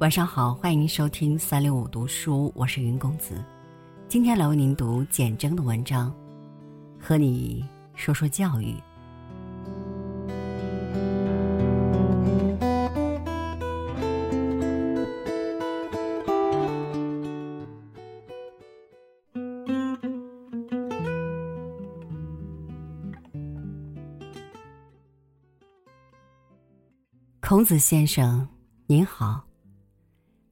[0.00, 3.44] 晚上好，欢迎收听三六五读书，我是云公子。
[4.06, 6.14] 今天来为您读简征的文章，
[7.00, 8.76] 和你说说教育。
[27.40, 28.48] 孔子先生，
[28.86, 29.47] 您好。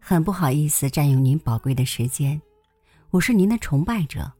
[0.08, 2.40] 很不好意思占用您宝贵的时间，
[3.10, 4.30] 我是您的崇拜者，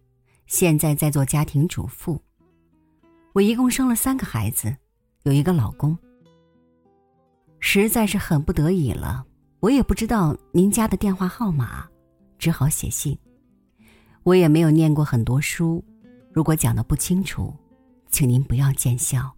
[0.46, 2.22] 现在在做家庭主妇。
[3.32, 4.72] 我一共生了三个孩子，
[5.24, 5.98] 有一个老公。
[7.58, 9.26] 实在是很不得已了，
[9.58, 11.84] 我也不知道您家的电话号码，
[12.38, 13.18] 只好写信。
[14.22, 15.84] 我也没有念过很多书，
[16.32, 17.52] 如果讲的不清楚，
[18.08, 19.34] 请您不要见笑。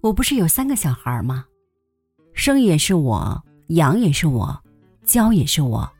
[0.00, 1.46] 我不是有三个小孩吗？
[2.34, 4.62] 生也是我，养也是我，
[5.04, 5.90] 教也是我。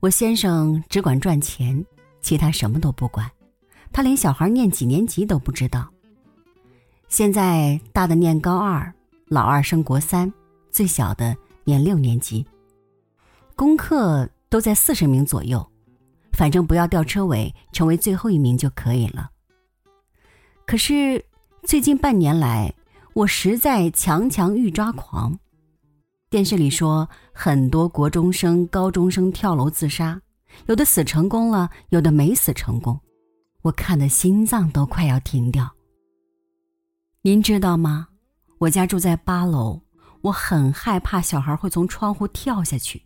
[0.00, 1.84] 我先生只管赚钱，
[2.22, 3.28] 其他什么都不管。
[3.92, 5.88] 他连小孩念几年级都不知道。
[7.08, 8.92] 现在大的念高二，
[9.26, 10.32] 老二升国三，
[10.70, 12.46] 最小的念六年级。
[13.56, 15.66] 功课都在四十名左右，
[16.32, 19.30] 反正不要吊车尾，成为最后一名就可以了。
[20.64, 21.24] 可是
[21.64, 22.72] 最近半年来，
[23.18, 25.40] 我实在强强欲抓狂。
[26.30, 30.20] 电视里说很多国中生、高中生跳楼自杀，
[30.66, 33.00] 有的死成功了，有的没死成功。
[33.62, 35.68] 我看的心脏都快要停掉。
[37.22, 38.06] 您知道吗？
[38.58, 39.80] 我家住在八楼，
[40.20, 43.02] 我很害怕小孩会从窗户跳下去，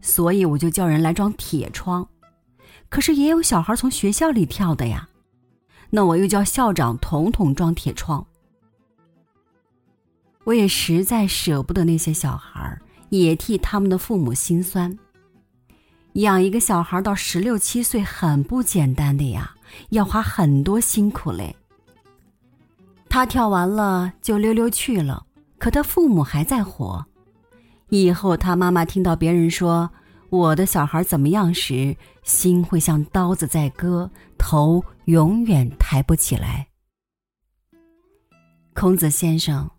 [0.00, 2.08] 所以我就叫人来装铁窗。
[2.88, 5.08] 可是也有小孩从学校里跳的呀，
[5.90, 8.24] 那我又叫校长统统装铁窗。
[10.44, 12.78] 我也实在舍不得那些小孩，
[13.10, 14.98] 也替他们的父母心酸。
[16.14, 19.54] 养一个小孩到十六七岁很不简单的呀，
[19.90, 21.54] 要花很多辛苦嘞。
[23.08, 25.24] 他跳完了就溜溜去了，
[25.58, 27.04] 可他父母还在活。
[27.90, 29.90] 以后他妈妈听到别人说
[30.30, 36.68] 我的小孩怎么样时，心会像刀子在割，头永远抬不起来。
[38.74, 39.70] 孔子先生。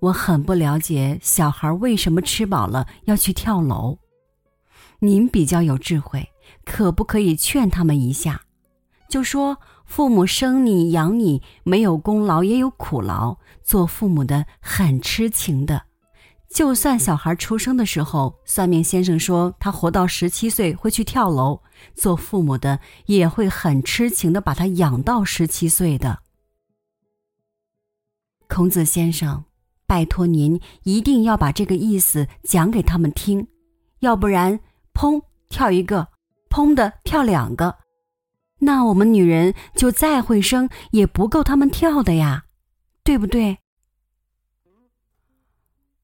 [0.00, 3.98] 我很不了解小孩为什么吃饱了要去跳楼。
[5.00, 6.28] 您比较有智慧，
[6.64, 8.42] 可不可以劝他们一下？
[9.08, 15.84] 就说父母生你养你没有功劳也有苦劳，做父母的很痴情的。
[16.48, 21.60] 就算小孩出生的时候，算命先生说他活到十七岁会去跳楼，
[21.94, 26.20] 做父母的也会很痴情的把他养到十七岁的。
[28.48, 29.44] 孔子先生。
[29.88, 33.48] 拜托您一定要把这个意思讲给他们听，
[34.00, 34.60] 要不然
[34.92, 36.08] 砰跳一个，
[36.50, 37.74] 砰的跳两个，
[38.58, 42.44] 那我们女人就再会生也不够他们跳的呀，
[43.02, 43.56] 对不对？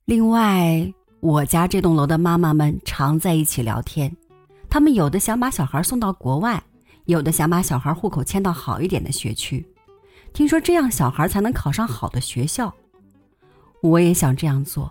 [0.06, 0.91] 另外，
[1.21, 4.16] 我家这栋楼的妈妈们常在一起聊天，
[4.71, 6.62] 她们有的想把小孩送到国外，
[7.05, 9.66] 有的想把小孩户口迁到好一点的学区，
[10.33, 12.75] 听说这样小孩才能考上好的学校。
[13.91, 14.91] 我也想这样做，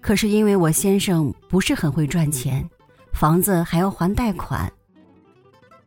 [0.00, 2.64] 可是因为我先生不是很会赚钱，
[3.12, 4.72] 房子还要还贷款。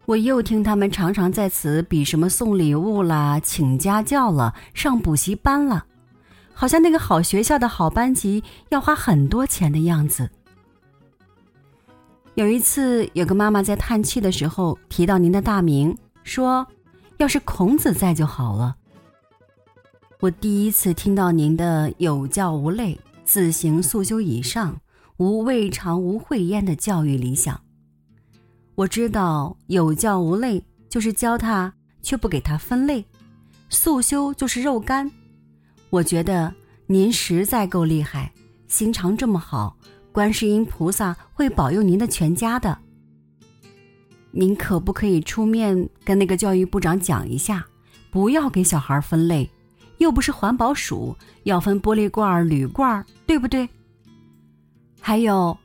[0.06, 5.86] 我又听他们常常在此比什么送礼物啦、请家教了、上补习班了，
[6.54, 10.30] 好像那个好学校的好班级要花很多钱的样子。
[12.36, 16.68] 有一次，有个妈妈在叹气的时候提到您的大名，说
[17.20, 18.76] ：“要是孔子在就好了。”
[20.22, 22.96] 我第一次听到您的有教无类、
[23.26, 24.80] 自行速修以上、
[25.18, 27.60] 无未尝无讳焉的教育理想。
[28.76, 31.74] 我知道有教无类就是教他
[32.04, 33.04] 却不给他分类，
[33.68, 35.12] 速修就是肉干。
[35.90, 36.54] 我觉得
[36.86, 38.32] 您实在够厉害，
[38.68, 39.76] 心肠这么好，
[40.12, 42.78] 观世音菩萨会保佑您的全家的。
[44.30, 47.66] 您可不可以出面跟那个教育部长讲一下，
[48.12, 49.50] 不要给小孩分类？
[50.02, 53.70] 又不是环保署要分玻璃罐、铝罐，对不对？
[55.00, 55.56] 还有，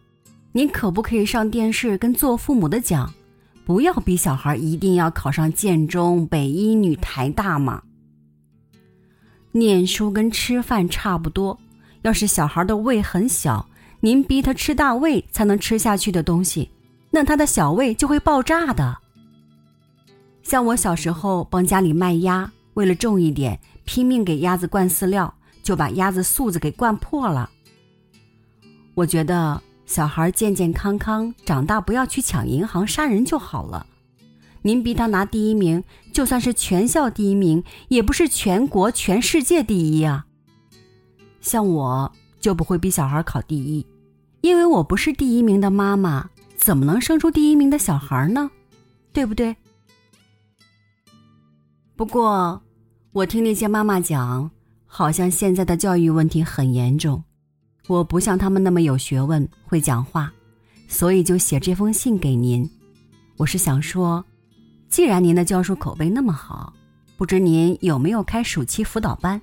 [0.52, 3.10] 您可不可以上电视跟做父母的讲，
[3.64, 7.82] 不要逼小孩一定要考上建中、北一女、台大嘛？
[9.52, 11.58] 念书跟吃饭差不多，
[12.02, 13.66] 要是小孩的胃很小，
[14.00, 16.70] 您逼他吃大胃才能吃下去的东西，
[17.10, 18.98] 那他的小胃就会爆炸的。
[20.42, 23.60] 像我小时候帮家里卖鸭，为了重一点。
[23.88, 25.32] 拼命给鸭子灌饲料，
[25.62, 27.48] 就把鸭子素子给灌破了。
[28.94, 33.86] 我觉得小孩健健康康长大，不要去抢银行杀人就好了。
[34.62, 40.26] 您逼他拿第一名，就算是全校第一名，也不是全国、全世界第一啊。
[41.40, 43.86] 像我就不会逼小孩考第一，
[44.40, 48.50] 因为我不是第一名的妈妈，怎么能生出第一名的小孩呢？
[49.12, 49.54] 对不对？
[51.94, 52.60] 不过，
[53.16, 54.50] 我听那些妈妈讲，
[54.84, 57.24] 好像现在的教育问题很严重。
[57.86, 60.30] 我不像他们那么有学问、会讲话，
[60.86, 62.68] 所以就写这封信给您。
[63.38, 64.22] 我是想说，
[64.90, 66.74] 既然您的教书口碑那么好，
[67.16, 69.40] 不知您有没有开暑期辅导班？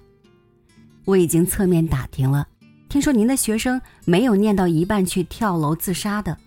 [1.06, 2.48] 我已经侧面打听了，
[2.90, 6.38] 听说您的学生没有念到一半去跳楼自杀的。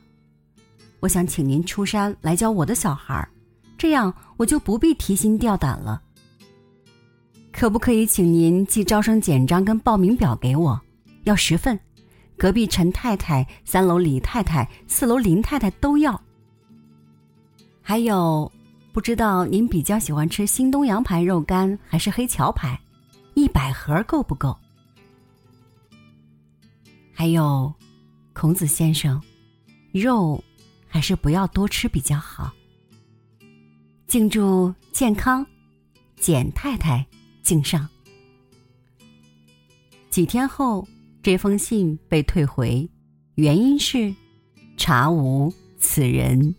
[1.01, 3.29] 我想请您出山来教我的小孩，
[3.77, 6.03] 这样我就不必提心吊胆了。
[7.59, 10.79] 可不可以请您寄招生简章跟报名表给我？
[11.25, 11.81] 要十份。
[12.37, 16.21] 隔壁陈太太、三楼李太太、四楼林太太都要。
[17.81, 18.53] 还有，
[18.93, 22.79] 不知道您比较喜欢吃新东阳牌肉干还是黑桥牌？
[23.33, 24.55] 一百盒够不够？
[27.11, 27.73] 还有，
[28.35, 29.19] 孔子先生，
[29.93, 30.45] 肉
[30.87, 32.53] 还是不要多吃比较好。
[34.07, 35.47] 敬祝健康，
[36.17, 37.07] 简太太
[37.47, 37.89] 敬上。
[40.11, 40.87] 几天后。
[41.23, 42.89] 这封信被退回，
[43.35, 44.15] 原因是
[44.77, 46.55] 查无此人。